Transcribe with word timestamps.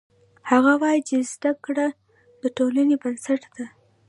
هغه 0.49 0.71
وایي 0.81 1.01
چې 1.07 1.15
زده 1.33 1.51
کړه 1.65 1.87
د 2.41 2.43
ټولنې 2.57 2.95
بنسټ 3.03 3.41
ده 3.55 3.65